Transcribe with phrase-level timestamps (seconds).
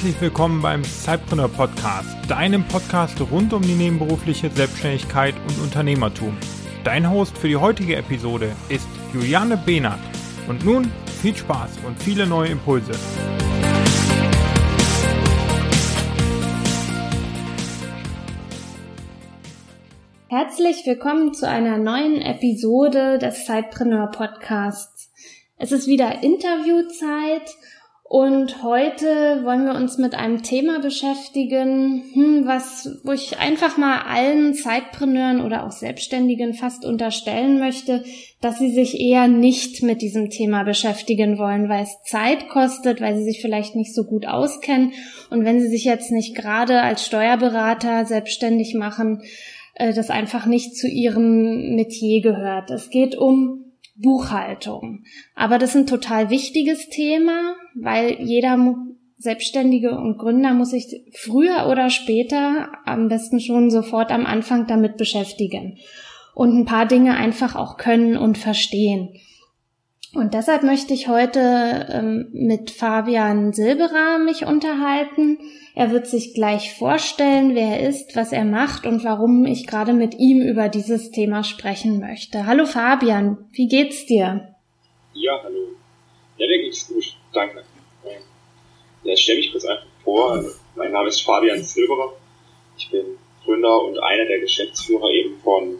[0.00, 6.34] Herzlich willkommen beim Cypreneur Podcast, deinem Podcast rund um die nebenberufliche Selbstständigkeit und Unternehmertum.
[6.84, 10.00] Dein Host für die heutige Episode ist Juliane Behnert.
[10.48, 10.90] Und nun
[11.20, 12.92] viel Spaß und viele neue Impulse.
[20.28, 25.12] Herzlich willkommen zu einer neuen Episode des Sidepreneur Podcasts.
[25.58, 27.54] Es ist wieder Interviewzeit
[28.12, 34.00] und heute wollen wir uns mit einem Thema beschäftigen, hm, was, wo ich einfach mal
[34.00, 38.02] allen Zeitpreneuren oder auch Selbstständigen fast unterstellen möchte,
[38.40, 43.16] dass sie sich eher nicht mit diesem Thema beschäftigen wollen, weil es Zeit kostet, weil
[43.16, 44.90] sie sich vielleicht nicht so gut auskennen
[45.30, 49.22] und wenn sie sich jetzt nicht gerade als Steuerberater selbstständig machen,
[49.76, 52.72] äh, das einfach nicht zu ihrem Metier gehört.
[52.72, 53.69] Es geht um
[54.00, 55.04] Buchhaltung.
[55.34, 58.76] Aber das ist ein total wichtiges Thema, weil jeder
[59.18, 64.96] Selbstständige und Gründer muss sich früher oder später, am besten schon sofort am Anfang damit
[64.96, 65.76] beschäftigen
[66.34, 69.10] und ein paar Dinge einfach auch können und verstehen.
[70.12, 75.38] Und deshalb möchte ich heute ähm, mit Fabian Silberer mich unterhalten.
[75.76, 79.92] Er wird sich gleich vorstellen, wer er ist, was er macht und warum ich gerade
[79.92, 82.46] mit ihm über dieses Thema sprechen möchte.
[82.46, 84.56] Hallo Fabian, wie geht's dir?
[85.14, 85.68] Ja, hallo.
[86.38, 87.16] Ja, mir geht's gut.
[87.32, 87.62] Danke.
[89.04, 90.44] Ja, ich stelle mich kurz einfach vor.
[90.74, 92.12] Mein Name ist Fabian Silberer.
[92.76, 93.04] Ich bin
[93.44, 95.78] Gründer und einer der Geschäftsführer eben von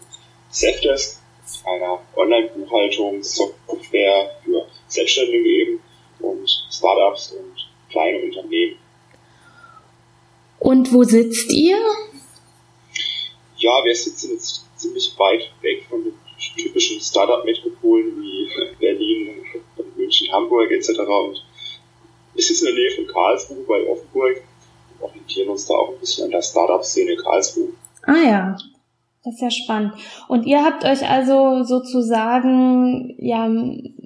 [0.51, 1.20] Safdesk
[1.65, 5.81] einer Online-Buchhaltungssoftware für Selbstständige eben
[6.21, 8.77] und Startups und kleine Unternehmen.
[10.59, 11.79] Und wo sitzt ihr?
[13.57, 16.15] Ja, wir sitzen jetzt ziemlich weit weg von den
[16.57, 19.45] typischen Startup-Metropolen wie Berlin,
[19.97, 21.01] München, Hamburg etc.
[21.01, 21.43] Und
[22.35, 24.43] wir sitzen in der Nähe von Karlsruhe bei Offenburg
[24.93, 27.75] und orientieren uns da auch ein bisschen an der Startup-Szene Karlsruhe.
[28.03, 28.57] Ah ja,
[29.25, 29.95] das ist ja spannend.
[30.29, 33.51] Und ihr habt euch also sozusagen ja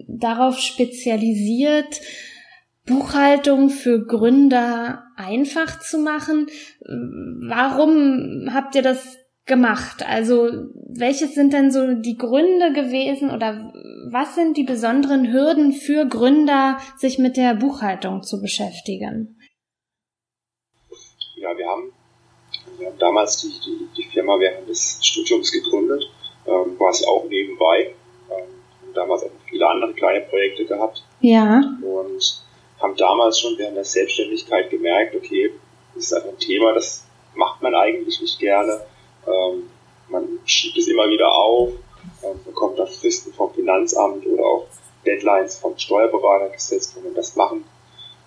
[0.09, 2.01] darauf spezialisiert,
[2.87, 6.49] Buchhaltung für Gründer einfach zu machen.
[6.81, 10.05] Warum habt ihr das gemacht?
[10.07, 10.51] Also,
[10.89, 13.73] welches sind denn so die Gründe gewesen oder
[14.11, 19.39] was sind die besonderen Hürden für Gründer, sich mit der Buchhaltung zu beschäftigen?
[21.37, 21.93] Ja, wir haben
[23.05, 26.11] damals die, die, die Firma während des Studiums gegründet,
[26.47, 27.95] ähm, quasi auch nebenbei.
[28.31, 28.49] Ähm,
[28.83, 31.03] haben damals auch viele andere kleine Projekte gehabt.
[31.21, 31.63] Ja.
[31.83, 32.43] Und
[32.81, 35.53] haben damals schon während der Selbstständigkeit gemerkt, okay,
[35.95, 37.05] das ist einfach ein Thema, das
[37.35, 38.81] macht man eigentlich nicht gerne.
[39.27, 39.71] Ähm,
[40.09, 41.73] man schiebt es immer wieder auf,
[42.23, 44.67] ähm, bekommt dann Fristen vom Finanzamt oder auch
[45.07, 47.65] Deadlines vom Steuerberater gesetzt, wo man das machen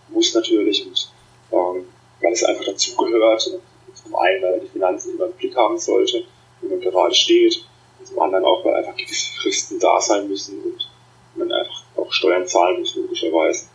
[0.09, 1.11] muss natürlich und
[1.51, 1.85] ähm,
[2.21, 3.59] weil es einfach dazugehört.
[4.07, 6.23] Zum einen, weil er die Finanzen immer im Blick haben sollte,
[6.61, 7.61] wo man gerade steht.
[7.99, 10.89] Und zum anderen auch, weil einfach gewisse Fristen da sein müssen und
[11.35, 13.67] man einfach auch Steuern zahlen muss, logischerweise.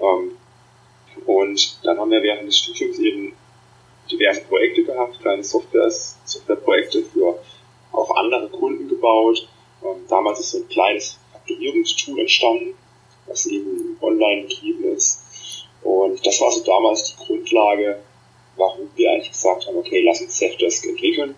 [0.00, 0.36] Ähm,
[1.26, 3.34] und dann haben wir während des Studiums eben
[4.10, 7.40] diverse Projekte gehabt, kleine Softwares, Softwareprojekte für
[7.92, 9.48] auch andere Kunden gebaut.
[9.82, 12.74] Ähm, damals ist so ein kleines Faktorierungstool entstanden,
[13.26, 15.22] was eben online betrieben ist.
[15.82, 18.00] Und das war so damals die Grundlage
[18.56, 21.34] warum wir eigentlich gesagt haben, okay, lass uns Safdesk entwickeln.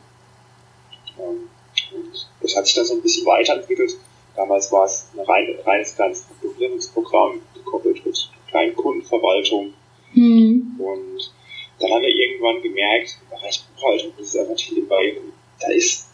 [1.18, 1.48] Ähm,
[1.94, 3.96] und das hat sich dann so ein bisschen weiterentwickelt.
[4.36, 9.74] Damals war es ein rein, reines kleines Strukturierungsprogramm, gekoppelt mit kleinen Kundenverwaltung.
[10.12, 10.76] Mhm.
[10.78, 11.32] Und
[11.80, 15.16] dann haben wir irgendwann gemerkt, im Bereich Buchhaltung, das ist einfach nebenbei,
[15.60, 16.08] da ist,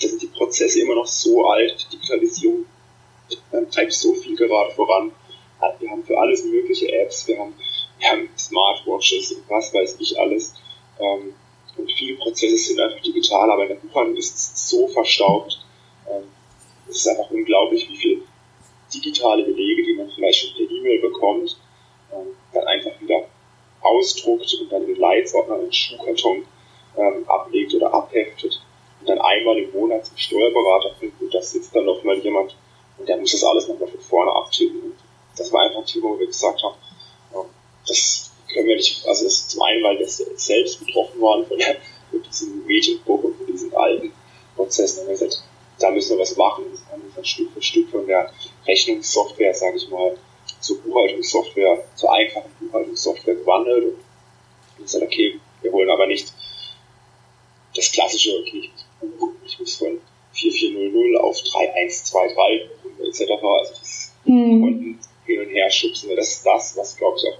[0.00, 2.66] da sind die Prozesse immer noch so alt, die Digitalisierung
[3.70, 5.12] treibt so viel gerade voran.
[5.78, 7.54] Wir haben für alles mögliche Apps, wir haben
[8.08, 10.54] haben Smartwatches und was weiß ich alles.
[10.98, 11.34] Ähm,
[11.76, 15.64] und viele Prozesse sind einfach digital, aber in der Buchhaltung ist es so verstaubt.
[16.08, 16.24] Ähm,
[16.88, 18.22] es ist einfach unglaublich, wie viele
[18.92, 21.56] digitale Belege, die man vielleicht schon per E-Mail bekommt,
[22.12, 23.24] ähm, dann einfach wieder
[23.80, 26.44] ausdruckt und dann in Leitsordner in Schuhkarton
[26.96, 28.60] ähm, ablegt oder abheftet
[29.00, 32.56] und dann einmal im Monat zum Steuerberater bringt und da sitzt dann nochmal jemand
[32.98, 34.80] und der muss das alles nochmal von vorne abtippen.
[34.82, 34.94] Und
[35.36, 36.74] das war einfach ein Thema, wo wir gesagt haben,
[37.90, 41.58] das können wir nicht, also das ist zum einen, weil wir selbst betroffen waren von,
[41.58, 41.76] der,
[42.10, 44.12] von diesem Medienbruch und von diesen alten
[44.56, 45.02] Prozessen.
[45.02, 45.42] Und wir gesagt,
[45.78, 46.64] da müssen wir was machen.
[46.70, 48.32] Das haben wir dann Stück für Stück von der
[48.66, 50.16] Rechnungssoftware, sage ich mal,
[50.60, 53.94] zur Buchhaltungssoftware, zur einfachen Buchhaltungssoftware gewandelt.
[54.78, 56.32] Und gesagt, okay, wir wollen aber nicht
[57.74, 58.70] das klassische, okay,
[59.46, 60.00] ich muss von
[60.32, 62.70] 4400 auf 3123
[63.06, 63.30] etc.
[63.42, 64.98] Also das mhm.
[65.24, 66.14] hin und her schubsen.
[66.16, 67.38] Das ist das, was, glaube ich, auch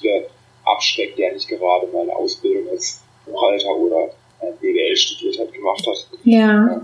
[0.00, 0.28] viele
[0.64, 4.10] abschreckt, der nicht gerade mal eine Ausbildung als Buchhalter oder
[4.60, 6.06] BWL studiert hat, gemacht hat.
[6.24, 6.80] Ja.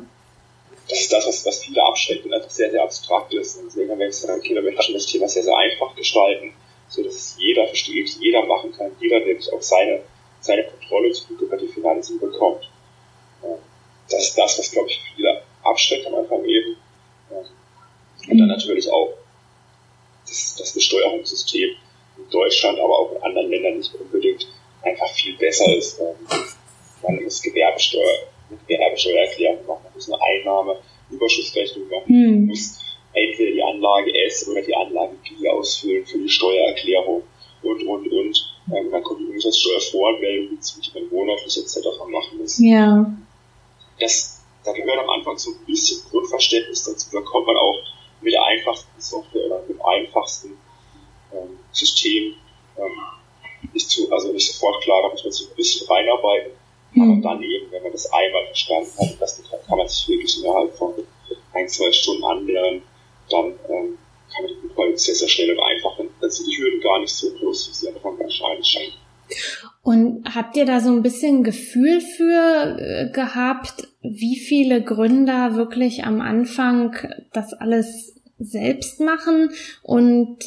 [0.88, 3.58] Das ist das, was, was viele abschreckt und einfach sehr, sehr abstrakt ist.
[3.58, 6.52] Und deswegen haben wir gesagt, okay, wir möchten das Thema sehr, sehr einfach gestalten,
[6.88, 10.02] so dass es jeder versteht, jeder machen kann, jeder nämlich auch seine,
[10.40, 12.68] seine Kontrolle zurück über die Finanzen bekommt.
[14.10, 16.76] Das ist das, was, glaube ich, viele abschreckt am Anfang eben.
[18.28, 19.14] Und dann natürlich auch
[20.26, 21.76] das, das Besteuerungssystem
[22.30, 24.46] Deutschland, aber auch in anderen Ländern nicht unbedingt
[24.82, 26.00] einfach viel besser ist.
[27.02, 28.28] Man muss Gewerbesteuer,
[28.66, 32.46] Gewerbesteuererklärung machen, man muss eine Einnahmeüberschussrechnung machen, man Hm.
[32.46, 32.80] muss
[33.12, 37.22] entweder die Anlage S oder die Anlage G ausfüllen für die Steuererklärung
[37.62, 38.54] und, und, und.
[38.74, 41.86] Ähm, dann kommt die Umsatzsteuervoranmeldung die man monatlich etc.
[42.10, 42.58] machen muss.
[42.58, 43.06] Ja.
[44.00, 47.10] Das, da gehört am Anfang so ein bisschen Grundverständnis dazu.
[47.12, 47.78] Da kommt man auch
[48.20, 50.56] mit der einfachsten Software oder mit dem einfachsten
[51.34, 52.34] ähm, System
[52.78, 56.52] ähm, nicht zu, also nicht sofort klar, da muss man sich ein bisschen reinarbeiten.
[56.96, 57.22] Aber Hm.
[57.22, 60.94] dann eben, wenn man das einmal verstanden hat, das kann man sich wirklich innerhalb von
[61.52, 62.82] ein, zwei Stunden anlernen,
[63.30, 63.98] dann ähm,
[64.32, 67.14] kann man die Buchhaltung sehr, sehr schnell und einfach, dann sind die Hürden gar nicht
[67.14, 68.92] so groß, wie sie am Anfang wahrscheinlich scheinen.
[69.82, 76.04] Und habt ihr da so ein bisschen Gefühl für äh, gehabt, wie viele Gründer wirklich
[76.04, 76.96] am Anfang
[77.32, 78.14] das alles
[78.44, 79.50] selbst machen
[79.82, 80.38] und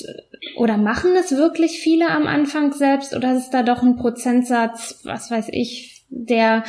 [0.56, 5.32] oder machen es wirklich viele am Anfang selbst oder ist da doch ein Prozentsatz, was
[5.32, 6.64] weiß ich, der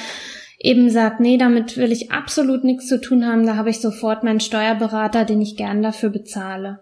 [0.58, 4.24] eben sagt, nee, damit will ich absolut nichts zu tun haben, da habe ich sofort
[4.24, 6.80] meinen Steuerberater, den ich gern dafür bezahle.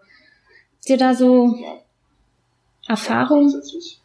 [0.77, 1.79] Habt ihr da so Ja.
[2.89, 3.51] Erfahrung?
[3.51, 3.99] Grundsätzlich.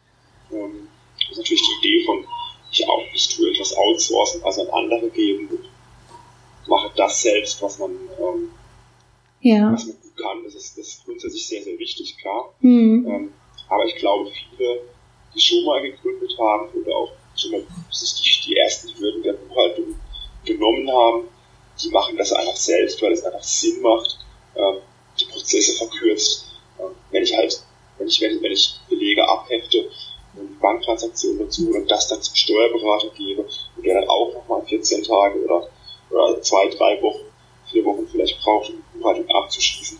[0.50, 2.24] Ähm, das ist natürlich die Idee von,
[2.70, 5.60] ich auch, ich tue etwas outsourcen, also an andere geben und
[6.68, 8.48] mache das selbst, was man, ähm,
[9.40, 9.72] Ja.
[9.72, 10.44] was man kann.
[10.44, 12.52] Das ist, das ist grundsätzlich sehr, sehr wichtig, klar.
[12.60, 13.06] Hm.
[13.06, 13.32] Ähm,
[13.68, 14.80] aber ich glaube, viele,
[15.34, 19.34] die schon mal gegründet haben oder auch schon mal sich die, die ersten Hürden der
[19.34, 19.94] Buchhaltung
[20.44, 21.28] genommen haben,
[21.82, 24.18] die machen das einfach selbst, weil es einfach Sinn macht,
[24.56, 24.78] ähm,
[25.18, 26.46] die Prozesse verkürzt.
[26.78, 27.62] Ähm, wenn ich halt,
[27.98, 29.88] wenn ich, wenn, wenn ich Belege abhefte
[30.34, 33.42] und Banktransaktionen dazu und das dann zum Steuerberater gebe
[33.76, 35.68] und der dann auch nochmal 14 Tage oder,
[36.10, 37.31] oder zwei, drei Wochen,
[37.72, 39.98] vier Wochen vielleicht braucht, um die Buchhaltung abzuschließen,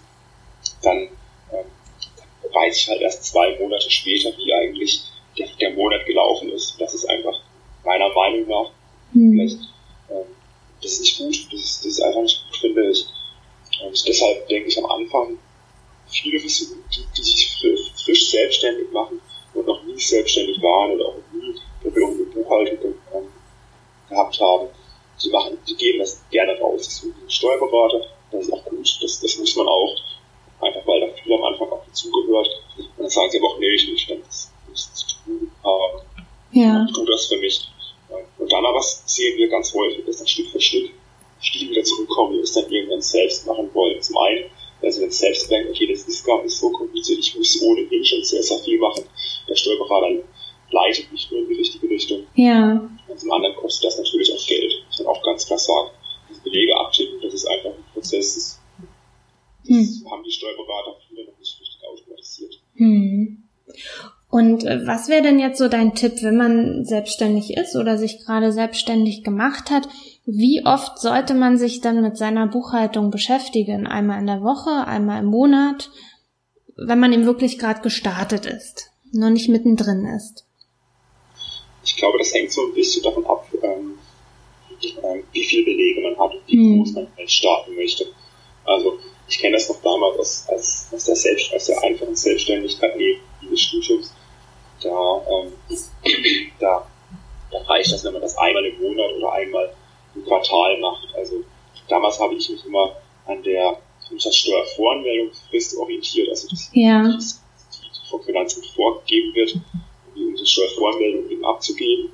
[0.83, 0.99] dann
[1.53, 1.67] ähm,
[2.53, 5.03] weiß ich halt erst zwei Monate später, wie eigentlich
[5.39, 6.81] der, der Monat gelaufen ist.
[6.81, 7.41] Das ist einfach
[7.85, 8.71] meiner Meinung nach
[9.13, 9.33] Hm.
[9.33, 9.59] vielleicht,
[10.11, 10.27] ähm,
[10.83, 11.53] das ist nicht gut.
[11.53, 13.07] Das ist, das ist einfach nicht gut, finde ich.
[13.85, 15.39] Und deshalb denke ich am Anfang,
[16.09, 16.47] viele die,
[17.17, 17.57] die sich
[18.05, 19.21] frisch, selbstständig machen
[19.55, 23.29] und noch nie selbstständig waren oder auch nie Berührung mit Buchhaltung ähm,
[24.09, 24.69] gehabt haben,
[25.25, 26.83] die machen, die geben das gerne raus.
[26.85, 29.95] Das ist Steuerberater, das ist auch gut, das, das muss man auch,
[30.61, 32.49] einfach weil da viele am Anfang auch dazugehört.
[32.79, 36.01] Und dann sagen sie aber auch, nee, ich will nicht nichts zu tun haben
[36.53, 36.87] Ja.
[36.95, 37.69] tu das für mich.
[38.39, 40.91] Und dann aber sehen wir ganz häufig, dass dann Stück für Stück
[41.41, 44.01] viele wieder zurückkommen und es dann irgendwann selbst machen wollen.
[44.01, 44.45] Zum einen,
[44.81, 48.05] weil sie dann selbst denken, okay, das ist gar nicht so kompliziert, ich muss ohnehin
[48.05, 49.05] schon sehr, sehr viel machen.
[49.49, 50.23] Der Steuerberater
[50.71, 52.27] leitet mich nur in die richtige Richtung.
[52.35, 52.89] Ja.
[53.09, 54.82] Und zum anderen kostet das natürlich auch Geld.
[55.43, 55.91] Ganz klar sagen,
[56.31, 58.61] diese Belege abtippen, das ist einfach ein Prozess, das,
[59.69, 62.61] das haben die Steuerberater viele noch nicht richtig automatisiert.
[62.77, 63.43] Hm.
[64.29, 68.25] Und äh, was wäre denn jetzt so dein Tipp, wenn man selbstständig ist oder sich
[68.25, 69.89] gerade selbstständig gemacht hat?
[70.25, 73.87] Wie oft sollte man sich dann mit seiner Buchhaltung beschäftigen?
[73.87, 75.91] Einmal in der Woche, einmal im Monat,
[76.77, 80.47] wenn man eben wirklich gerade gestartet ist, noch nicht mittendrin ist.
[81.85, 83.92] Ich glaube, das hängt so ein bisschen davon ab, ähm,
[84.85, 86.79] ähm, wie viele Belege man hat und wie Hm.
[86.79, 88.07] groß man halt starten möchte.
[88.65, 88.99] Also
[89.29, 93.21] ich kenne das noch damals aus, aus, aus, der Selbst, aus der einfachen Selbstständigkeit neben
[93.51, 94.13] des Studiums.
[94.83, 95.53] Da, ähm,
[96.61, 96.87] da,
[97.51, 99.73] da reicht das, wenn man das einmal im Monat oder einmal
[100.15, 101.09] im Quartal macht.
[101.15, 101.43] Also
[101.89, 102.97] damals habe ich mich immer
[103.27, 103.79] an der
[104.11, 107.03] Umsatzsteuervoranmeldungsfrist orientiert, also das Ja.
[107.03, 112.13] die, die vom Finanzamt vorgegeben wird, um die Umsatzsteuervoranmeldung eben abzugeben.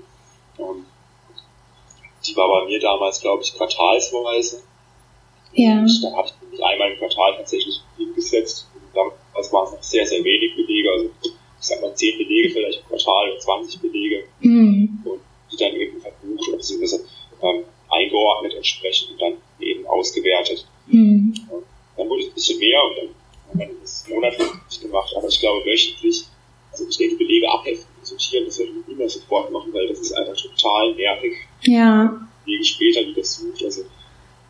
[0.59, 0.85] Ähm,
[2.29, 4.63] die war bei mir damals, glaube ich, quartalsweise.
[5.53, 5.81] Ja.
[5.81, 8.69] Und dann habe ich mich einmal im Quartal tatsächlich hingesetzt.
[8.75, 11.33] Und damals waren es noch sehr, sehr wenig Belege, also ich
[11.67, 15.03] sag mal 10 Belege vielleicht im Quartal oder 20 Belege Hm.
[15.05, 15.21] und
[15.51, 17.05] die dann eben verbucht oder beziehungsweise
[17.43, 20.67] ähm, eingeordnet entsprechend und dann eben ausgewertet.
[20.89, 21.35] Hm.
[21.97, 23.09] Dann wurde es ein bisschen mehr und dann
[23.49, 26.25] haben wir das monatlich gemacht, aber ich glaube wöchentlich,
[26.71, 30.37] also ich denke Belege abheften das würde ich immer sofort machen, weil das ist einfach
[30.37, 31.33] total nervig.
[31.63, 32.29] Ja.
[32.45, 33.85] Belege später wieder sucht, also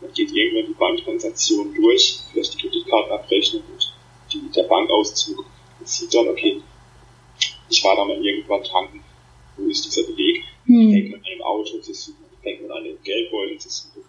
[0.01, 3.93] man geht irgendwann die Banktransaktion durch, vielleicht die Kreditkartenabrechnung und
[4.33, 5.45] die, der Bankauszug
[5.81, 6.61] und sieht dann, okay,
[7.69, 9.03] ich war da mal irgendwann tanken
[9.67, 10.45] ist dieser Beleg.
[10.67, 10.93] Hm.
[10.93, 14.05] Fängt man an dem Auto zu suchen, fängt man an dem Geldbeutel zu suchen.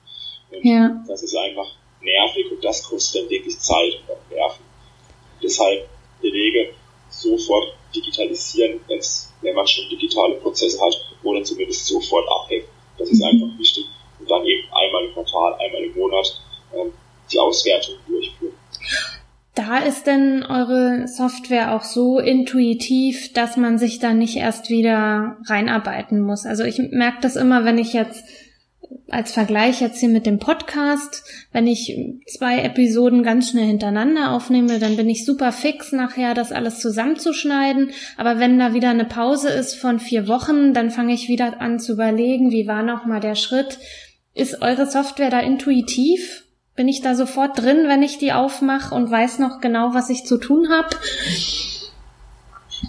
[0.52, 1.04] Und ja.
[1.08, 4.64] Das ist einfach nervig und das kostet dann wirklich Zeit und auch Nerven.
[5.42, 5.88] Deshalb
[6.22, 6.74] Belege
[7.10, 9.00] sofort digitalisieren, wenn
[9.56, 10.94] man schon digitale Prozesse hat,
[11.24, 12.66] oder zumindest sofort abhängen.
[12.98, 13.26] Das ist mhm.
[13.26, 13.86] einfach wichtig.
[14.20, 16.42] Und dann eben einmal im Quartal, einmal im Monat
[16.74, 16.94] ähm,
[17.32, 18.54] die Auswertung durchführen.
[19.56, 25.38] Da ist denn eure Software auch so intuitiv, dass man sich da nicht erst wieder
[25.48, 26.46] reinarbeiten muss.
[26.46, 28.24] Also ich merke das immer, wenn ich jetzt
[29.10, 34.80] als Vergleich jetzt hier mit dem Podcast, wenn ich zwei Episoden ganz schnell hintereinander aufnehme,
[34.80, 37.92] dann bin ich super fix nachher, das alles zusammenzuschneiden.
[38.18, 41.80] Aber wenn da wieder eine Pause ist von vier Wochen, dann fange ich wieder an
[41.80, 43.80] zu überlegen, wie war nochmal der Schritt.
[44.34, 46.44] Ist eure Software da intuitiv?
[46.76, 50.26] Bin ich da sofort drin, wenn ich die aufmache und weiß noch genau, was ich
[50.26, 50.96] zu tun habe?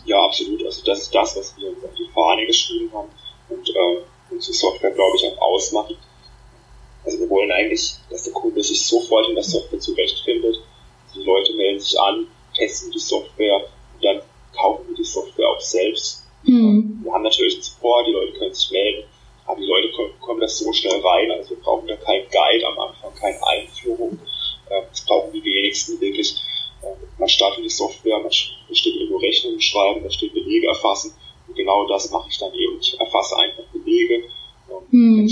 [0.04, 0.64] Ja, absolut.
[0.64, 3.08] Also das ist das, was wir uns auf die Fahne geschrieben haben.
[3.48, 5.96] Und äh, unsere Software, glaube ich, auch ausmacht.
[7.04, 10.56] Also wir wollen eigentlich, dass der Kunde sich sofort in der Software zurechtfindet.
[11.14, 14.20] Die Leute melden sich an, testen die Software und dann
[14.54, 16.24] kaufen wir die Software auch selbst.
[16.42, 17.00] Mhm.
[17.02, 19.04] Wir haben natürlich einen Support, die Leute können sich melden,
[19.46, 21.30] aber die Leute kommen, kommen das so schnell rein.
[21.32, 24.18] Also wir brauchen da keinen Guide am Anfang, keine Einführung.
[24.70, 26.36] Ähm, das brauchen die wenigsten wirklich.
[26.82, 31.14] Ähm, man startet die Software, man steht irgendwo Rechnungen schreiben, da steht Belege erfassen
[31.54, 32.78] genau das mache ich dann eben.
[32.80, 34.24] Ich erfasse einfach Belege.
[34.90, 35.28] Hm.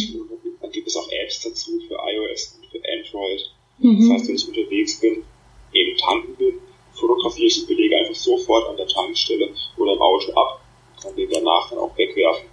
[0.61, 3.51] Dann gibt es auch Apps dazu für iOS und für Android.
[3.79, 4.01] Mhm.
[4.01, 5.25] Das heißt, wenn ich unterwegs bin,
[5.73, 6.55] eben tanken bin,
[6.93, 10.61] fotografiere ich die Belege einfach sofort an der Tankstelle oder im Auto ab
[10.95, 12.47] und kann den danach dann auch wegwerfen.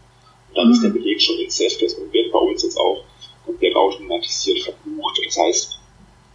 [0.50, 0.74] Und dann mhm.
[0.74, 3.04] ist der Beleg schon in Safdesk und wird bei uns jetzt auch
[3.46, 5.20] komplett automatisiert verbucht.
[5.26, 5.80] Das heißt,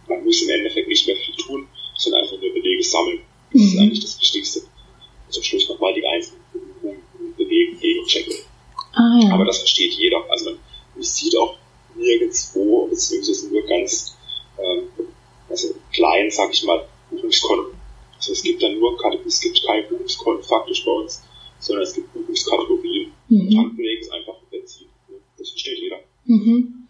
[0.07, 3.21] man muss im Endeffekt nicht mehr viel tun, sondern einfach nur Belege sammeln.
[3.51, 3.67] Das mhm.
[3.67, 4.61] ist eigentlich das Wichtigste.
[5.29, 6.41] Zum Schluss nochmal die einzelnen
[7.37, 8.33] bewegen, gegenchecken.
[8.93, 9.33] Ah, ja.
[9.33, 10.21] Aber das versteht jeder.
[10.29, 10.59] Also man,
[10.95, 11.55] man sieht auch
[11.95, 14.17] nirgendwo, beziehungsweise nur ganz
[14.57, 14.89] ähm,
[15.49, 17.77] also klein, sag ich mal, Buchungskonten.
[18.15, 21.23] Also es gibt dann nur, es gibt keine Buchungskonten faktisch bei uns,
[21.59, 23.11] sondern es gibt Buchungskategorien.
[23.29, 23.55] Mhm.
[23.55, 24.87] Tankbeleg ist einfach Benzin.
[25.37, 25.99] Das versteht jeder.
[26.25, 26.87] Mhm.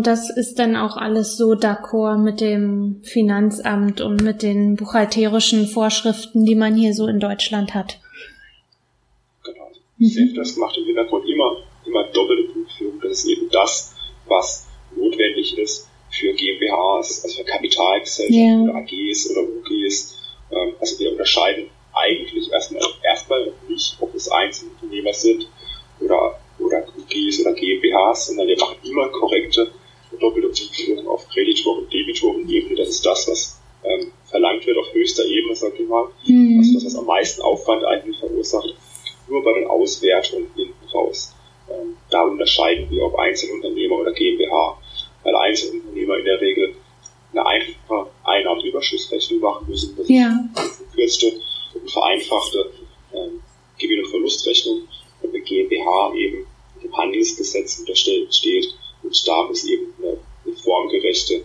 [0.00, 5.66] Und das ist dann auch alles so d'accord mit dem Finanzamt und mit den buchhalterischen
[5.66, 8.00] Vorschriften, die man hier so in Deutschland hat.
[9.98, 10.32] Mhm.
[10.34, 12.98] Das macht im Hintergrund immer, immer doppelte Buchführung.
[13.02, 13.94] Das ist eben das,
[14.26, 18.62] was notwendig ist für GmbHs, also für Kapitalgesellschaften yeah.
[18.62, 20.16] oder AGs oder UGs.
[20.50, 25.46] Ähm, also wir unterscheiden eigentlich erstmal, erstmal nicht, ob es Einzelunternehmer sind
[26.00, 29.70] oder, oder UGs oder GmbHs, sondern wir machen immer korrekte
[30.18, 32.76] doppelte Buchführung auf Kreditor- und Debitorenebene.
[32.76, 36.08] Das ist das, was ähm, verlangt wird auf höchster Ebene, sag ich mal.
[36.26, 36.58] Mhm.
[36.58, 38.74] Das ist das, was am meisten Aufwand eigentlich verursacht
[39.28, 41.34] nur bei den Auswertungen hinten raus.
[41.70, 44.76] Ähm, da unterscheiden wir, ob Einzelunternehmer oder GmbH,
[45.22, 46.74] weil Einzelunternehmer in der Regel
[47.32, 49.96] eine einfache Einnahmenüberschussrechnung machen müssen.
[49.96, 50.26] Das ja.
[50.26, 51.32] ist eine verkürzte
[51.74, 52.72] und vereinfachte
[53.14, 53.40] ähm,
[53.78, 54.82] Gewinn- und Verlustrechnung
[55.22, 56.44] und eine GmbH eben
[56.82, 61.42] dem Handelsgesetz unterstellt steht und da muss eben eine, eine formgerechte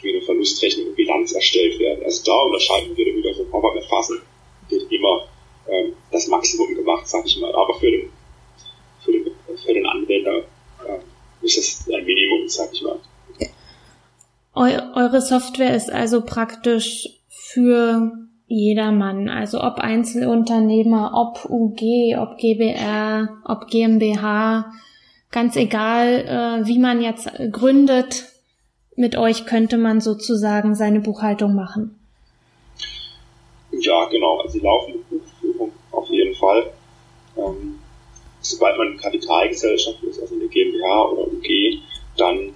[0.00, 2.04] Gewinn- und Verlustrechnung und Bilanz erstellt werden.
[2.04, 4.20] Also da unterscheiden wir dann wiederum, aber wir fassen
[4.68, 5.26] wird immer
[5.68, 7.54] ähm, das Maximum gemacht, sag ich mal.
[7.54, 8.10] Aber für den,
[9.04, 10.38] für den, für den Anwender
[10.86, 11.88] äh, ist es
[12.48, 12.98] Minimum, sag ich mal.
[14.94, 18.12] eure Software ist also praktisch für
[18.46, 24.72] jedermann, also ob Einzelunternehmer, ob UG, ob GBR, ob GmbH,
[25.30, 28.24] ganz egal, äh, wie man jetzt gründet,
[28.96, 31.98] mit euch könnte man sozusagen seine Buchhaltung machen.
[33.70, 34.40] Ja, genau.
[34.40, 34.98] Also die laufende
[35.92, 36.72] auf jeden Fall.
[37.36, 37.78] Ähm,
[38.40, 41.80] sobald man Kapitalgesellschaft ist, also eine GmbH oder UG,
[42.20, 42.54] dann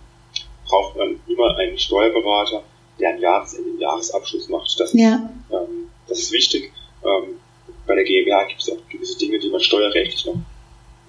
[0.67, 2.63] braucht man immer einen Steuerberater,
[2.99, 4.79] der einen Jahresende den Jahresabschluss macht.
[4.79, 5.15] Das, ja.
[5.15, 6.73] ist, ähm, das ist wichtig.
[7.05, 7.41] Ähm,
[7.87, 10.37] bei der GmbH gibt es auch gewisse Dinge, die man steuerrechtlich noch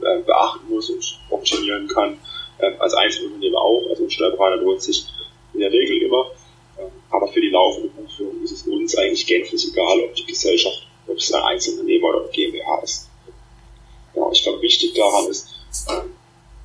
[0.01, 2.17] äh, beachten muss und optimieren kann.
[2.59, 3.87] Ähm, als Einzelunternehmer auch.
[3.89, 5.05] Also ein Steuerberater lohnt sich
[5.53, 6.25] in der Regel immer.
[6.79, 10.87] Ähm, aber für die laufende Buchführung ist es uns eigentlich gänzlich egal, ob die Gesellschaft
[11.07, 13.09] ob es ein Einzelunternehmer oder ein GmbH ist.
[14.13, 15.49] Genau, ich glaube, wichtig daran ist,
[15.89, 16.13] ähm,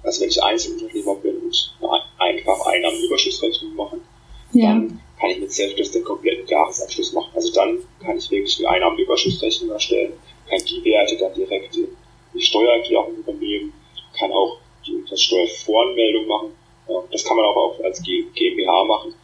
[0.03, 4.01] also wenn ich Einzelunternehmer bin und eine einfach Einnahmenüberschussrechnung machen,
[4.53, 4.69] ja.
[4.69, 7.31] dann kann ich mit Selfdesk den kompletten Jahresabschluss machen.
[7.35, 10.13] Also dann kann ich wirklich eine Einnahmenüberschussrechnung erstellen,
[10.49, 11.89] kann die Werte dann direkt in
[12.35, 13.73] die Steuererklärung übernehmen,
[14.19, 16.53] kann auch die Umsatzsteuervoranmeldung machen.
[17.11, 19.15] Das kann man aber auch als GmbH machen.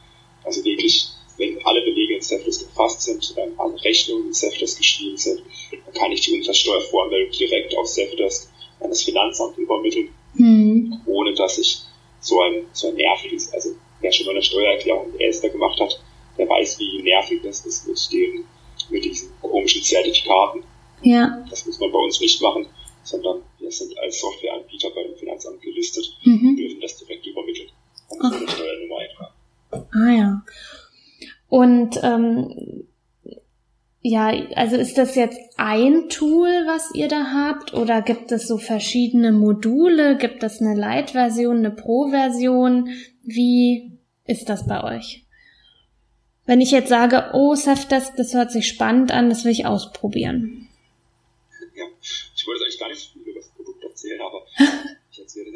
[0.45, 5.43] Also wirklich wenn alle Belege in Selfless gefasst sind, alle Rechnungen in Selfless geschrieben sind,
[5.85, 8.51] dann kann ich die Umsatzsteuervoranmeldung direkt auf Selfdesk
[8.81, 11.01] an das Finanzamt übermitteln, mhm.
[11.07, 11.81] ohne dass ich
[12.25, 16.01] so ein, so ein nerviges, also wer schon mal eine Steuererklärung mit Elster gemacht hat,
[16.39, 18.45] der weiß, wie nervig das ist mit den,
[18.91, 20.65] mit diesen komischen Zertifikaten.
[21.03, 21.45] Ja.
[21.51, 22.67] Das muss man bei uns nicht machen,
[23.03, 26.49] sondern wir sind als Softwareanbieter bei dem Finanzamt gelistet mhm.
[26.49, 27.69] und dürfen das direkt übermitteln.
[28.09, 29.35] Und eine Steuernummer eintragen.
[29.93, 30.43] Ah ja.
[31.49, 32.87] Und ähm,
[34.07, 38.59] ja, also ist das jetzt ein Tool, was ihr da habt, oder gibt es so
[38.59, 40.19] verschiedene Module?
[40.19, 42.91] Gibt es eine Light-Version, eine Pro-Version?
[43.23, 45.25] Wie ist das bei euch?
[46.45, 50.69] Wenn ich jetzt sage, oh, Safdesk, das hört sich spannend an, das will ich ausprobieren.
[51.75, 54.43] Ja, ich wollte eigentlich gar nicht viel über das Produkt erzählen, aber
[55.13, 55.47] ich erzähle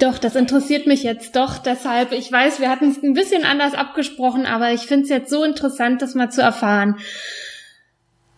[0.00, 3.74] Doch, das interessiert mich jetzt doch, deshalb, ich weiß, wir hatten es ein bisschen anders
[3.74, 6.98] abgesprochen, aber ich finde es jetzt so interessant, das mal zu erfahren.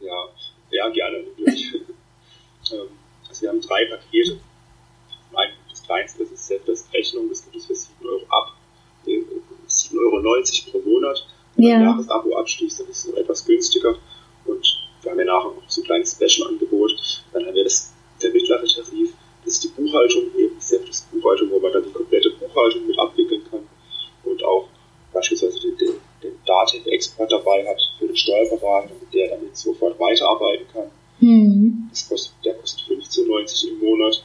[0.00, 0.28] Ja,
[0.70, 1.18] ja, gerne.
[1.46, 2.88] ähm,
[3.28, 4.40] also wir haben drei Pakete.
[5.68, 8.56] Das kleinste, das ist Selfdesk Rechnung, das gibt es für 7 Euro ab.
[9.06, 11.26] 7,90 Euro pro Monat.
[11.56, 11.78] Wenn ja.
[11.78, 13.96] man ein Jahresabo abschließt, dann ist es noch etwas günstiger.
[14.44, 17.24] Und wir haben ja nachher noch so ein kleines Special-Angebot.
[17.32, 17.92] Dann haben wir das,
[18.22, 19.12] der mittlere Tarif,
[19.44, 23.42] das ist die Buchhaltung, eben Selfdesk Buchhaltung, wo man dann die komplette Buchhaltung mit abwickeln
[23.50, 23.68] kann.
[24.24, 24.68] Und auch
[25.12, 30.66] beispielsweise den, den, den Dativ-Export dabei hat für den Steuerberater, mit der damit sofort weiterarbeiten
[30.72, 30.90] kann.
[31.20, 31.88] Mhm.
[31.90, 34.24] Das kostet, der kostet 15,90 im Monat.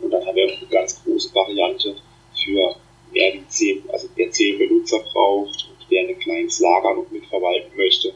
[0.00, 1.96] Und dann haben wir noch eine ganz große Variante
[2.44, 2.76] für
[3.12, 7.76] mehr wie 10, also wer 10 Benutzer braucht und wer ein kleines Lager noch mitverwalten
[7.76, 8.12] möchte,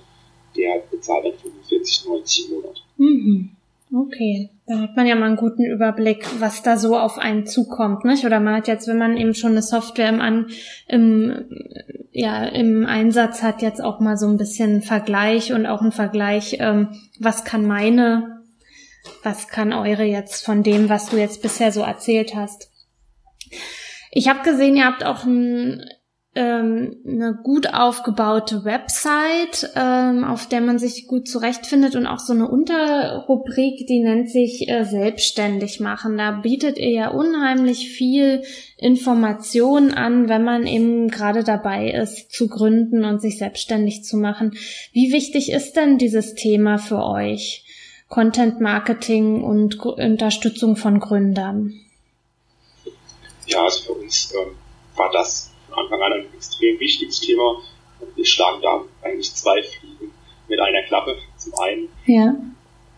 [0.56, 2.82] der bezahlt dann 45,90 im Monat.
[2.98, 3.56] Mhm.
[3.92, 8.04] Okay, da hat man ja mal einen guten Überblick, was da so auf einen zukommt,
[8.04, 8.24] nicht?
[8.24, 10.46] Oder man hat jetzt, wenn man eben schon eine Software im, An,
[10.86, 11.48] im,
[12.12, 16.56] ja, im Einsatz hat, jetzt auch mal so ein bisschen Vergleich und auch ein Vergleich,
[16.58, 18.42] ähm, was kann meine,
[19.22, 22.70] was kann eure jetzt von dem, was du jetzt bisher so erzählt hast.
[24.10, 25.84] Ich habe gesehen, ihr habt auch ein
[26.36, 32.32] ähm, eine gut aufgebaute Website, ähm, auf der man sich gut zurechtfindet und auch so
[32.32, 36.16] eine Unterrubrik, die nennt sich äh, selbstständig machen.
[36.18, 38.42] Da bietet ihr ja unheimlich viel
[38.76, 44.56] Information an, wenn man eben gerade dabei ist zu gründen und sich selbstständig zu machen.
[44.92, 47.64] Wie wichtig ist denn dieses Thema für euch?
[48.08, 51.74] Content Marketing und Unterstützung von Gründern?
[53.46, 54.54] Ja, also für uns ähm,
[54.94, 57.62] war das von Anfang an ein extrem wichtiges Thema.
[58.00, 60.12] Und wir schlagen da eigentlich zwei Fliegen
[60.48, 61.16] mit einer Klappe.
[61.36, 62.34] Zum einen ja.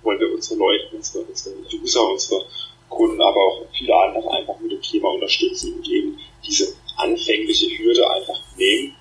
[0.03, 2.45] wollen wir unsere Leute, unsere, unsere User, unsere
[2.89, 8.09] Kunden, aber auch viele andere einfach mit dem Thema unterstützen und eben diese anfängliche Hürde
[8.11, 8.95] einfach nehmen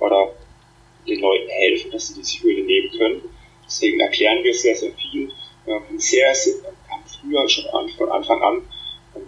[0.00, 0.32] oder
[1.06, 3.22] den Leuten helfen, dass sie diese Hürde nehmen können.
[3.64, 5.30] Deswegen erklären wir sehr, sehr viel.
[5.98, 6.54] Sehr, sehr,
[6.88, 7.64] haben früher schon
[7.98, 8.62] von Anfang an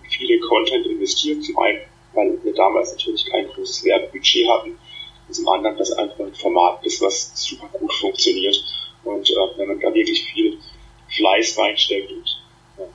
[0.09, 1.43] viele Content investiert.
[1.45, 1.81] Zum einen
[2.15, 4.79] weil wir damals natürlich kein großes Werbebudget hatten.
[5.29, 8.63] Und zum anderen, dass einfach ein Format ist, was super gut funktioniert.
[9.05, 10.59] Und äh, wenn man da wirklich viel
[11.09, 12.27] Fleiß reinsteckt und
[12.79, 12.89] äh,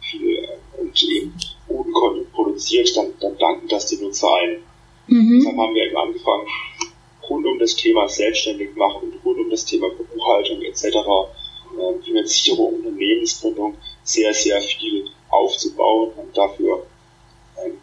[0.00, 1.34] viel äh, und eben
[1.68, 4.62] guten Content produziert, dann, dann danken das die Nutzer ein.
[5.06, 5.38] Mhm.
[5.38, 6.46] Deshalb haben wir eben angefangen,
[7.28, 12.74] rund um das Thema selbstständig machen und rund um das Thema Buchhaltung etc., äh, Finanzierung,
[12.74, 16.86] Unternehmensgründung sehr, sehr viel aufzubauen und dafür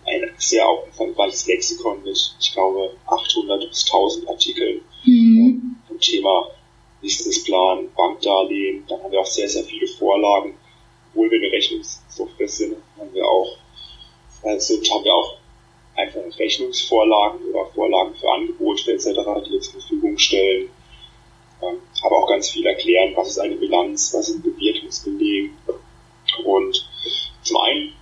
[0.06, 5.76] ein, sehr umfangreiches Lexikon mit, ich glaube, 800 bis 1000 Artikeln mhm.
[5.88, 6.48] zum Thema
[7.02, 8.84] Businessplan, Bankdarlehen.
[8.88, 10.56] Dann haben wir auch sehr, sehr viele Vorlagen.
[11.12, 13.58] Obwohl wir eine Rechnungssoftware sind, haben wir auch,
[14.44, 15.38] also haben wir auch
[15.96, 19.06] einfach Rechnungsvorlagen oder Vorlagen für Angebote etc.,
[19.46, 20.70] die wir zur Verfügung stellen.
[21.62, 25.52] Ähm, aber auch ganz viel erklären, was ist eine Bilanz, was ist ein Bewertungsbeleg.
[26.46, 26.90] Und
[27.44, 27.94] zum einen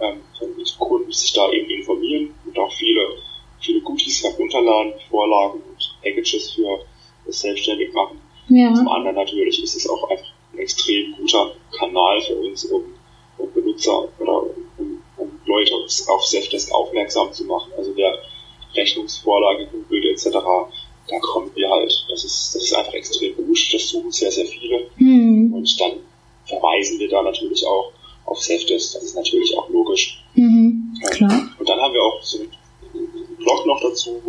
[0.00, 3.16] ähm, damit Kunden sich da eben informieren und auch viele,
[3.60, 6.80] viele Goodies herunterladen, Vorlagen und Packages für
[7.26, 8.20] das selbstständig machen.
[8.48, 8.74] Ja.
[8.74, 12.82] Zum anderen natürlich ist es auch einfach ein extrem guter Kanal für uns, um,
[13.38, 14.42] um Benutzer oder
[14.78, 17.72] um, um Leute auf Safdesk aufmerksam zu machen.
[17.76, 18.18] Also wer
[18.74, 20.30] Rechnungsvorlage googelt etc.,
[21.08, 22.06] da kommen wir halt.
[22.08, 23.58] Das ist, das ist einfach extrem gut.
[23.72, 24.86] Das suchen sehr, sehr viele.
[24.96, 25.52] Mhm.
[25.54, 25.92] Und dann
[26.44, 27.92] verweisen wir da natürlich auch
[28.30, 28.94] auf Safdesk.
[28.94, 30.22] Das ist natürlich auch logisch.
[30.34, 31.50] Mhm, klar.
[31.58, 32.50] Und dann haben wir auch so einen
[33.36, 34.22] Blog noch dazu.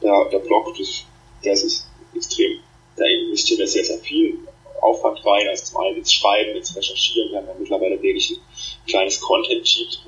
[0.00, 1.04] Der, der Blog, das,
[1.44, 2.60] der ist extrem,
[2.96, 4.38] da investieren wir sehr, sehr viel
[4.80, 5.48] Aufwand rein.
[5.48, 7.32] Also zum einen ins Schreiben, ins Recherchieren.
[7.32, 10.00] Wir haben ja mittlerweile wirklich ein kleines Content-Sheet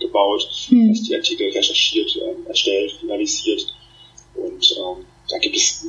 [0.00, 0.88] gebaut, mhm.
[0.88, 3.74] das die Artikel recherchiert, äh, erstellt, finalisiert.
[4.34, 5.86] Und ähm, da gibt es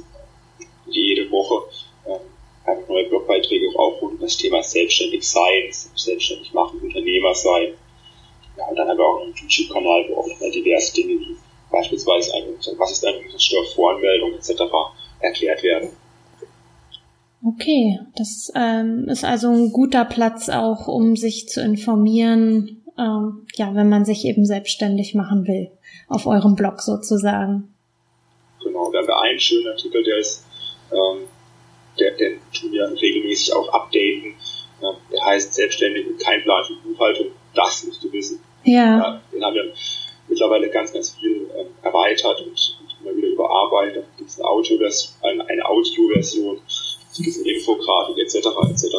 [0.85, 1.63] jede Woche
[2.05, 2.21] ähm,
[2.67, 7.73] einfach neue Blogbeiträge auch um das Thema selbstständig sein, selbstständig machen, Unternehmer sein.
[8.57, 11.37] ja, und dann haben wir auch einen YouTube-Kanal, wo auch nochmal diverse Dinge wie
[11.71, 14.61] beispielsweise eine, was ist eine Steuervoranmeldung etc.
[15.19, 15.89] erklärt werden.
[17.45, 23.73] Okay, das ähm, ist also ein guter Platz auch, um sich zu informieren, ähm, ja,
[23.75, 25.71] wenn man sich eben selbstständig machen will,
[26.07, 27.73] auf eurem Blog sozusagen.
[28.63, 30.45] Genau, wir haben einen schönen Artikel, der ist,
[30.91, 31.27] ähm,
[31.99, 32.87] der, der tun wir
[33.47, 34.35] regelmäßig auch updaten.
[35.11, 38.39] Der heißt Selbstständig und kein Plan für Buchhaltung, das musst du wissen.
[38.63, 38.97] Ja.
[38.97, 39.73] ja den haben wir
[40.27, 44.03] mittlerweile ganz, ganz viel ähm, erweitert und, und immer wieder überarbeitet.
[44.03, 46.61] Da gibt es eine, Audio-Version, eine Audio-Version,
[47.17, 48.35] diese Infografik etc.
[48.69, 48.95] etc.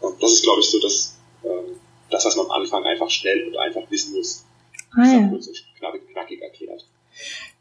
[0.00, 1.76] Und das ist, glaube ich, so das, ähm,
[2.10, 4.44] das, was man am Anfang einfach schnell und einfach wissen muss.
[4.94, 5.30] Ah, ja.
[5.34, 6.84] Das ist knackig, knackig erklärt.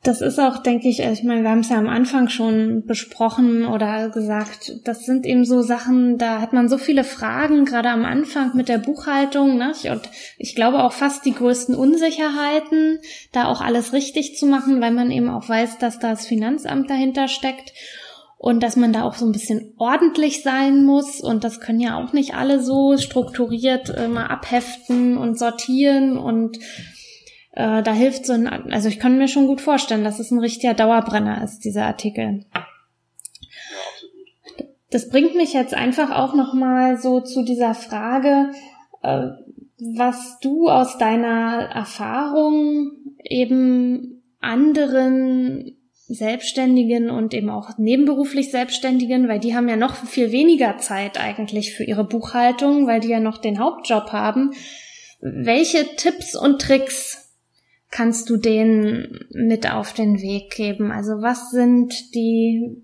[0.05, 3.65] Das ist auch, denke ich, ich meine, wir haben es ja am Anfang schon besprochen
[3.65, 8.05] oder gesagt, das sind eben so Sachen, da hat man so viele Fragen, gerade am
[8.05, 9.73] Anfang mit der Buchhaltung, ne?
[9.89, 10.01] Und
[10.37, 12.99] ich glaube auch fast die größten Unsicherheiten,
[13.31, 16.87] da auch alles richtig zu machen, weil man eben auch weiß, dass da das Finanzamt
[16.87, 17.73] dahinter steckt
[18.37, 21.97] und dass man da auch so ein bisschen ordentlich sein muss und das können ja
[21.97, 26.59] auch nicht alle so strukturiert immer abheften und sortieren und
[27.55, 30.39] äh, da hilft so ein, also ich kann mir schon gut vorstellen, dass es ein
[30.39, 32.45] richtiger Dauerbrenner ist, dieser Artikel.
[34.91, 38.51] Das bringt mich jetzt einfach auch noch mal so zu dieser Frage,
[39.01, 39.29] äh,
[39.77, 42.91] was du aus deiner Erfahrung
[43.23, 50.77] eben anderen Selbstständigen und eben auch nebenberuflich Selbstständigen, weil die haben ja noch viel weniger
[50.77, 54.51] Zeit eigentlich für ihre Buchhaltung, weil die ja noch den Hauptjob haben.
[55.21, 57.24] Welche Tipps und Tricks
[57.95, 60.91] kannst du denen mit auf den Weg geben?
[60.91, 62.75] Also was sind die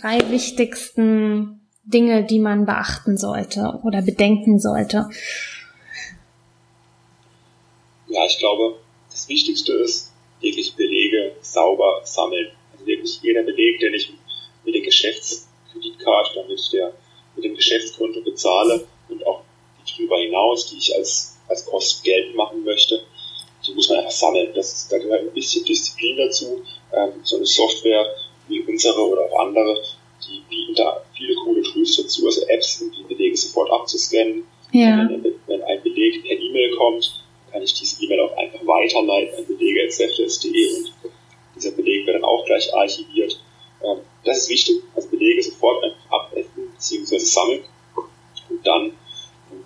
[0.00, 5.08] drei wichtigsten Dinge, die man beachten sollte oder bedenken sollte?
[8.08, 8.80] Ja, ich glaube,
[9.12, 12.50] das Wichtigste ist, wirklich Belege sauber sammeln.
[12.72, 14.12] Also wirklich jeder Beleg, den ich
[14.64, 16.92] mit der Geschäftskreditkarte oder mit, der,
[17.36, 19.44] mit dem Geschäftskonto bezahle und auch
[19.88, 23.04] darüber hinaus, die ich als, als Kosten geltend machen möchte,
[23.70, 24.50] die muss man einfach sammeln.
[24.54, 26.62] Das, da gehört ein bisschen Disziplin dazu.
[26.92, 28.06] Ähm, so eine Software
[28.48, 29.80] wie unsere oder auch andere,
[30.26, 34.44] die bieten da viele coole Tools dazu, also Apps, um die Belege sofort abzuscannen.
[34.72, 35.08] Ja.
[35.08, 39.46] Wenn, wenn ein Beleg per E-Mail kommt, kann ich diese E-Mail auch einfach weiterleiten an
[39.46, 40.92] belege.zfs.de und
[41.56, 43.40] dieser Beleg wird dann auch gleich archiviert.
[43.82, 47.18] Ähm, das ist wichtig, also Belege sofort abheften bzw.
[47.18, 47.60] sammeln.
[48.48, 48.92] Und dann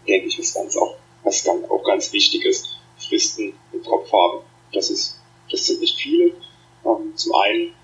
[0.07, 4.45] denke ich, was ganz auch, was dann auch ganz wichtig ist, Fristen im Kopf haben.
[4.73, 5.21] Das ist,
[5.51, 6.33] das sind nicht viele.
[6.85, 7.75] Ähm, zum einen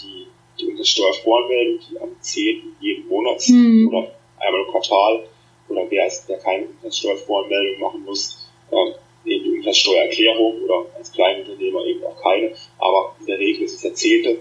[0.00, 0.26] die,
[0.58, 2.76] die Umsatzsteuervoranmeldung, die am 10.
[2.80, 3.88] jeden Monat Mhm.
[3.88, 5.24] oder einmal im Quartal
[5.68, 11.84] oder wer, ist, wer keine Umsatzsteuervoranmeldung machen muss, ähm, eben die Umsatzsteuererklärung oder als Kleinunternehmer
[11.84, 12.52] eben auch keine.
[12.78, 14.24] Aber in der Regel ist es der 10.
[14.24, 14.36] äh,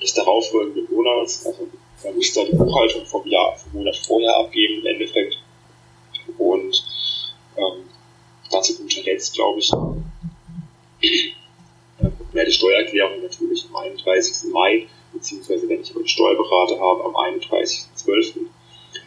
[0.00, 1.46] des darauffolgenden Monats.
[1.46, 1.68] Also
[2.04, 5.38] man muss da die Buchhaltung vom Jahr, vom Monat vorher abgeben im Endeffekt.
[6.38, 6.93] Und ähm,
[8.54, 9.70] ganz zu guter Letzt, glaube ich,
[12.32, 14.50] ja, die Steuererklärung natürlich am 31.
[14.52, 18.46] Mai, beziehungsweise wenn ich einen Steuerberater habe, am 31.12.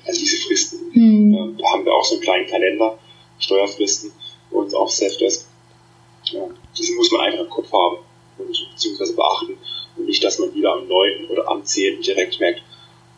[0.05, 1.33] Also diese Fristen, Hm.
[1.33, 2.97] ähm, da haben wir auch so einen kleinen Kalender,
[3.39, 4.11] Steuerfristen
[4.51, 5.47] und auch Safdesk.
[6.31, 7.97] Ja, diese muss man einfach im Kopf haben
[8.37, 9.57] und beziehungsweise beachten
[9.97, 11.27] und nicht, dass man wieder am 9.
[11.29, 12.01] oder am 10.
[12.01, 12.61] direkt merkt,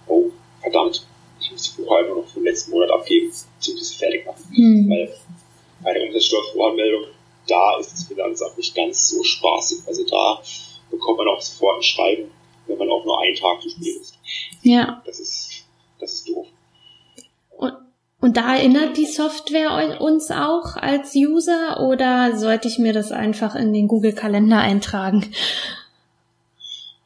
[0.07, 0.29] oh,
[0.61, 1.05] verdammt,
[1.41, 4.43] ich muss die Buchhaltung noch vom letzten Monat abgeben, beziehungsweise fertig machen.
[4.53, 4.89] Hm.
[4.89, 5.13] Weil
[5.83, 7.05] bei der Umsatzsteuervoranmeldung,
[7.47, 9.79] da ist das Finanzamt nicht ganz so spaßig.
[9.87, 10.41] Also da
[10.91, 12.31] bekommt man auch sofort ein Schreiben,
[12.67, 14.15] wenn man auch nur einen Tag zu spät ist.
[14.61, 15.01] Ja.
[15.05, 15.65] Das ist,
[15.99, 16.47] das ist doof.
[17.57, 17.73] Und,
[18.21, 23.55] und da erinnert die Software uns auch als User oder sollte ich mir das einfach
[23.55, 25.23] in den Google-Kalender eintragen?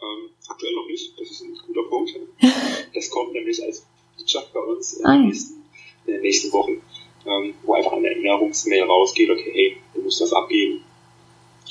[0.01, 2.11] Ähm, aktuell noch nicht, das ist ein guter Punkt.
[2.95, 5.21] Das kommt nämlich als Feature bei uns in, Ah, ja.
[5.21, 5.63] nächsten,
[6.05, 6.79] in den nächsten Wochen,
[7.25, 10.83] ähm, wo einfach eine Erinnerungsmail rausgeht, okay, hey, du musst das abgeben.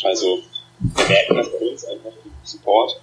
[0.03, 0.41] Also
[0.81, 3.01] wir merken das bei uns einfach im Support.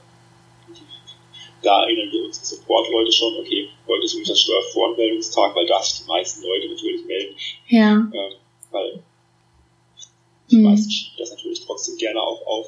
[1.61, 6.41] Da erinnern wir unsere Support-Leute schon, okay, heute ist Umsatzsteuervoranmeldungstag, weil da sich die meisten
[6.41, 7.35] Leute natürlich melden,
[7.67, 7.91] Ja.
[7.91, 8.11] ähm,
[8.71, 9.03] weil
[10.49, 10.63] die Hm.
[10.63, 12.67] meisten schieben das natürlich trotzdem gerne auch auf.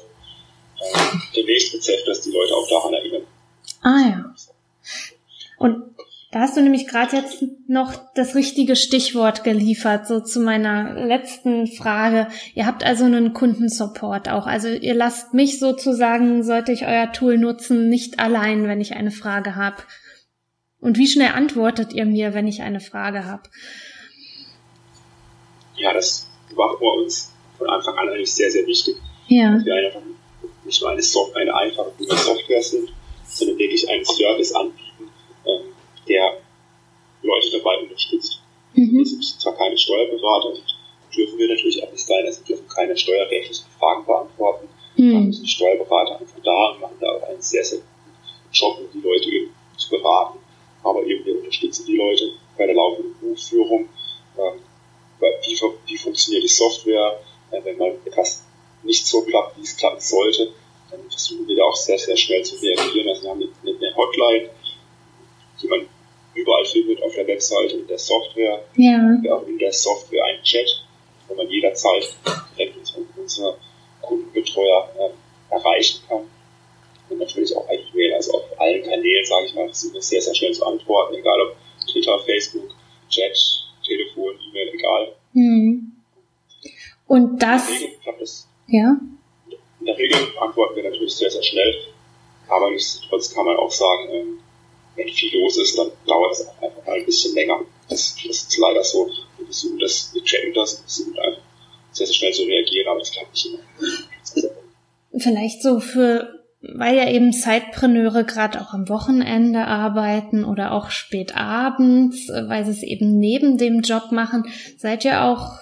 [0.82, 3.22] Ähm, demnächst bezeichnet, dass die Leute auch daran erinnern.
[3.82, 4.34] Ah ja.
[5.58, 5.94] Und
[6.32, 11.66] da hast du nämlich gerade jetzt noch das richtige Stichwort geliefert, so zu meiner letzten
[11.66, 12.26] Frage.
[12.54, 14.46] Ihr habt also einen Kundensupport auch.
[14.46, 19.10] Also ihr lasst mich sozusagen, sollte ich euer Tool nutzen, nicht allein, wenn ich eine
[19.10, 19.76] Frage habe.
[20.80, 23.42] Und wie schnell antwortet ihr mir, wenn ich eine Frage habe?
[25.76, 28.96] Ja, das war bei uns von Anfang an eigentlich sehr, sehr wichtig.
[29.28, 29.54] Ja.
[29.54, 30.00] Dass wir einfach
[30.64, 32.90] nicht nur eine, Soft eine einfache gute Software sind,
[33.26, 34.91] sondern wirklich einen Service anbieten,
[36.08, 36.38] der
[37.22, 38.40] Leute dabei unterstützt.
[38.74, 38.98] Mhm.
[38.98, 40.62] Wir sind zwar keine Steuerberater und
[41.14, 44.68] dürfen wir natürlich auch nicht sein, also dürfen keine steuerrechtlichen Fragen beantworten.
[44.96, 45.26] Mhm.
[45.26, 49.00] Wir sind Steuerberater einfach da und machen da auch einen sehr, sehr guten Job, um
[49.00, 50.38] die Leute eben zu beraten.
[50.82, 53.88] Aber eben wir unterstützen die Leute bei der laufenden Buchführung.
[54.38, 54.60] Ähm,
[55.44, 57.20] wie, wie funktioniert die Software?
[57.50, 58.44] Äh, wenn mal etwas
[58.82, 60.52] nicht so klappt, wie es klappen sollte,
[60.90, 63.08] dann versuchen wir da auch sehr, sehr schnell zu reagieren.
[63.08, 64.50] Also wir haben eine, eine Hotline,
[65.62, 65.86] die man
[66.34, 68.62] überall findet auf der Webseite, in der Software.
[68.76, 69.18] Ja.
[69.20, 70.68] Wir auch in der Software einen Chat,
[71.28, 72.04] wo man jederzeit
[72.56, 73.56] direkt unsere, unsere
[74.00, 76.22] Kundenbetreuer äh, erreichen kann.
[77.08, 80.22] Und natürlich auch per E-Mail, also auf allen Kanälen, sage ich mal, sind wir sehr,
[80.22, 81.56] sehr schnell zu antworten, egal ob
[81.90, 82.70] Twitter, Facebook,
[83.08, 83.36] Chat,
[83.84, 85.12] Telefon, E-Mail, egal.
[85.34, 85.92] Hm.
[87.06, 87.68] Und das.
[87.68, 88.48] In der Regel klappt das.
[88.68, 88.96] Ja.
[89.80, 91.74] In der Regel antworten wir natürlich sehr, sehr schnell,
[92.48, 94.38] aber nichtsdestotrotz kann man auch sagen, ähm,
[94.96, 97.60] wenn viel los ist, dann dauert es auch einfach ein bisschen länger.
[97.88, 99.08] Das, das ist leider so.
[99.38, 101.42] Wir versuchen das, wir checken das, wir versuchen einfach
[101.92, 104.50] sehr, sehr schnell zu reagieren, aber das klappt nicht immer.
[105.18, 111.36] Vielleicht so für, weil ja eben Zeitpreneure gerade auch am Wochenende arbeiten oder auch spät
[111.36, 114.44] abends, weil sie es eben neben dem Job machen,
[114.78, 115.58] seid ihr auch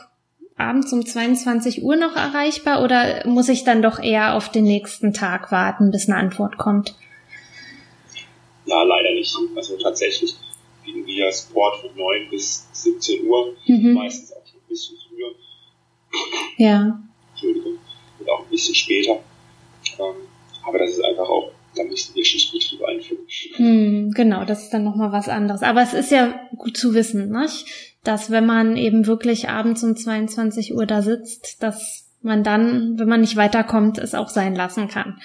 [0.57, 5.13] abends um 22 Uhr noch erreichbar oder muss ich dann doch eher auf den nächsten
[5.13, 6.95] Tag warten, bis eine Antwort kommt?
[8.67, 9.35] Ja, leider nicht.
[9.57, 10.37] Also tatsächlich
[10.93, 13.95] bieten wir Sport von 9 bis 17 Uhr, Mhm.
[13.95, 15.31] meistens auch schon ein bisschen früher.
[16.57, 17.01] Ja.
[17.33, 17.79] Entschuldigung,
[18.19, 19.13] und auch ein bisschen später.
[19.99, 20.15] Ähm,
[20.67, 23.21] aber das ist einfach auch, da müssen wir Schichtbetrieb einführen.
[23.57, 25.63] Hm, genau, das ist dann nochmal was anderes.
[25.63, 27.67] Aber es ist ja gut zu wissen, nicht?
[28.03, 33.09] dass wenn man eben wirklich abends um 22 Uhr da sitzt, dass man dann, wenn
[33.09, 35.21] man nicht weiterkommt, es auch sein lassen kann.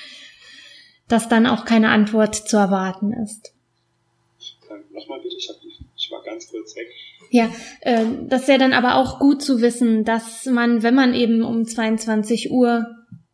[1.07, 3.53] Dass dann auch keine Antwort zu erwarten ist.
[4.95, 5.57] Nochmal bitte, ich, hab,
[5.95, 6.87] ich war ganz kurz weg.
[7.29, 7.49] Ja,
[7.81, 11.65] äh, das wäre dann aber auch gut zu wissen, dass man, wenn man eben um
[11.65, 12.87] 22 Uhr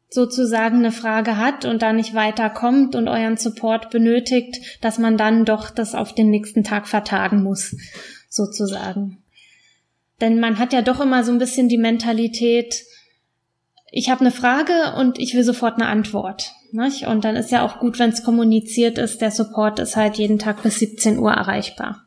[0.09, 5.45] sozusagen eine Frage hat und da nicht weiterkommt und euren Support benötigt, dass man dann
[5.45, 7.77] doch das auf den nächsten Tag vertagen muss,
[8.27, 9.23] sozusagen.
[10.19, 12.83] Denn man hat ja doch immer so ein bisschen die Mentalität,
[13.91, 16.53] ich habe eine Frage und ich will sofort eine Antwort.
[16.71, 17.07] Nicht?
[17.07, 20.39] Und dann ist ja auch gut, wenn es kommuniziert ist, der Support ist halt jeden
[20.39, 22.05] Tag bis 17 Uhr erreichbar.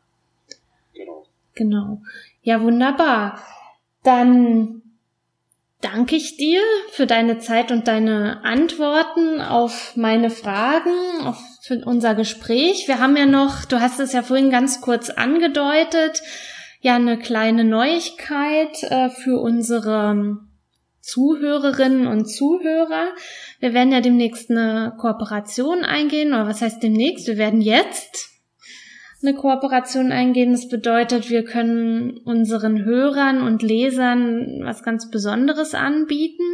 [0.94, 1.26] Genau.
[1.54, 2.02] Genau.
[2.42, 3.38] Ja, wunderbar.
[4.02, 4.80] Dann
[5.82, 12.14] danke ich dir für deine Zeit und deine Antworten auf meine Fragen, auf für unser
[12.14, 12.88] Gespräch.
[12.88, 16.22] Wir haben ja noch, du hast es ja vorhin ganz kurz angedeutet,
[16.80, 20.38] ja eine kleine Neuigkeit äh, für unsere
[21.04, 23.08] Zuhörerinnen und Zuhörer.
[23.60, 27.26] Wir werden ja demnächst eine Kooperation eingehen, oder was heißt demnächst?
[27.26, 28.30] Wir werden jetzt
[29.22, 30.52] eine Kooperation eingehen.
[30.52, 36.44] Das bedeutet, wir können unseren Hörern und Lesern was ganz Besonderes anbieten.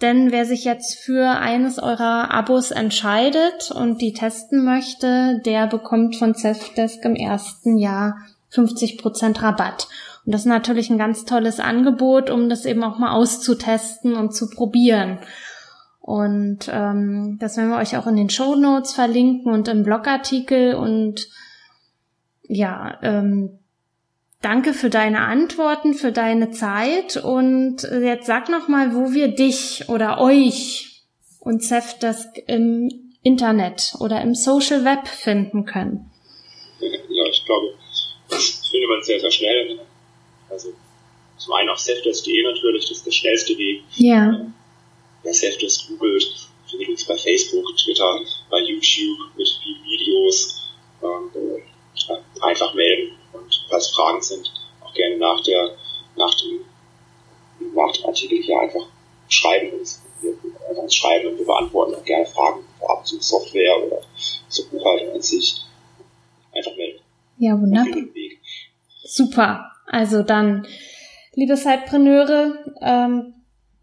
[0.00, 6.16] Denn wer sich jetzt für eines eurer Abos entscheidet und die testen möchte, der bekommt
[6.16, 8.16] von Zefdesk im ersten Jahr
[8.52, 9.88] 50% Rabatt.
[10.26, 14.34] Und das ist natürlich ein ganz tolles Angebot, um das eben auch mal auszutesten und
[14.34, 15.20] zu probieren.
[16.00, 20.74] Und ähm, das werden wir euch auch in den Show Notes verlinken und im Blogartikel.
[20.74, 21.28] Und
[22.42, 23.60] ja, ähm,
[24.42, 27.16] danke für deine Antworten, für deine Zeit.
[27.16, 31.04] Und jetzt sag noch mal, wo wir dich oder euch
[31.38, 32.88] und Zefdesk im
[33.22, 36.10] Internet oder im Social Web finden können.
[36.80, 37.66] Ja, ich glaube,
[38.28, 39.85] das findet man sehr, sehr schnell.
[40.48, 40.72] Also
[41.38, 43.82] zum einen auf Safdesk.de natürlich, das ist der schnellste Weg.
[43.96, 44.46] Ja.
[45.22, 46.26] Wer Safdesk googelt,
[46.70, 49.48] findet uns bei Facebook, Twitter, bei YouTube mit
[49.84, 50.62] Videos.
[51.02, 51.30] Ähm,
[52.40, 55.76] einfach melden und falls Fragen sind, auch gerne nach der
[56.16, 56.60] nach dem
[57.74, 58.86] nach dem Artikel hier einfach
[59.28, 60.02] schreiben uns
[60.76, 64.00] uns schreiben und wir beantworten auch gerne Fragen vorab zur Software oder
[64.48, 65.62] zur Buchhaltung an sich.
[66.52, 67.00] Einfach melden.
[67.38, 68.02] Ja, wunderbar.
[69.04, 69.72] Super.
[69.86, 70.66] Also dann,
[71.34, 73.34] liebe Sidepreneure, ähm,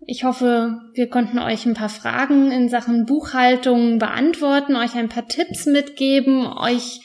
[0.05, 5.27] ich hoffe, wir konnten euch ein paar Fragen in Sachen Buchhaltung beantworten, euch ein paar
[5.27, 6.99] Tipps mitgeben, euch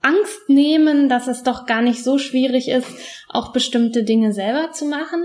[0.00, 2.88] Angst nehmen, dass es doch gar nicht so schwierig ist,
[3.28, 5.24] auch bestimmte Dinge selber zu machen.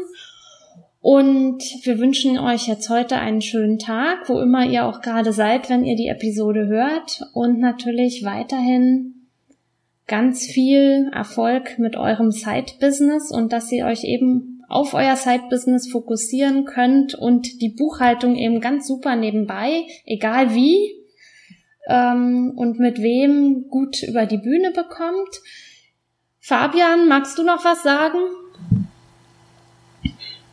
[1.02, 5.70] Und wir wünschen euch jetzt heute einen schönen Tag, wo immer ihr auch gerade seid,
[5.70, 7.22] wenn ihr die Episode hört.
[7.34, 9.19] Und natürlich weiterhin
[10.10, 16.66] ganz viel Erfolg mit eurem Side-Business und dass ihr euch eben auf euer Side-Business fokussieren
[16.66, 20.94] könnt und die Buchhaltung eben ganz super nebenbei, egal wie
[21.88, 25.42] ähm, und mit wem gut über die Bühne bekommt.
[26.42, 28.20] Fabian, magst du noch was sagen?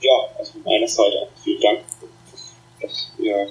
[0.01, 1.81] Ja, also von meiner Seite vielen Dank,
[2.81, 3.49] dass ihr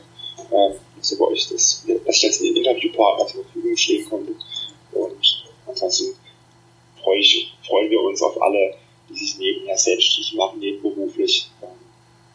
[0.52, 4.32] äh, dass ihr bei euch das, dass ich jetzt den Interviewpartner zur Verfügung stehen konnte.
[5.68, 6.16] Ansonsten
[7.02, 8.76] freue ich, freuen wir uns auf alle,
[9.10, 11.50] die sich nebenher selbstständig machen, nebenberuflich.
[11.62, 11.70] Ähm,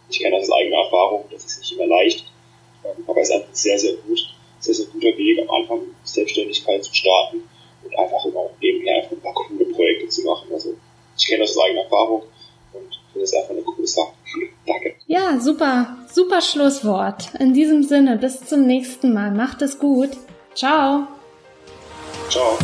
[0.09, 2.25] ich kenne das aus eigener Erfahrung, das ist nicht immer leicht,
[2.85, 4.21] ähm, aber es ist einfach sehr, sehr gut,
[4.61, 7.43] sehr, sehr guter Weg, am Anfang Selbstständigkeit zu starten
[7.85, 10.49] und einfach immer nebenher einfach ein paar coole Projekte zu machen.
[10.53, 10.75] Also
[11.17, 12.23] ich kenne das aus eigener Erfahrung
[12.73, 14.13] und finde es einfach eine coole Sache.
[14.67, 14.95] Danke.
[15.07, 17.35] Ja, super, super Schlusswort.
[17.39, 19.31] In diesem Sinne, bis zum nächsten Mal.
[19.31, 20.11] Macht es gut.
[20.55, 21.07] Ciao.
[22.29, 22.59] Ciao.